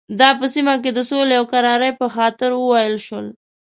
دا 0.19 0.29
په 0.39 0.45
سیمه 0.53 0.75
کې 0.83 0.91
د 0.93 0.99
سولې 1.09 1.33
او 1.39 1.45
کرارۍ 1.51 1.91
په 1.99 2.07
خاطر 2.15 2.49
وویل 2.55 2.95
شول. 3.07 3.27